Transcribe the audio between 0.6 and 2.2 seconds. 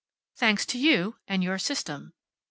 to you and your system."